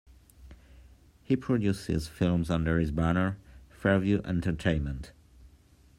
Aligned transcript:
He 1.21 1.35
produces 1.35 2.07
films 2.07 2.49
under 2.49 2.79
his 2.79 2.89
banner, 2.89 3.37
Fairview 3.69 4.19
Entertainment. 4.25 5.11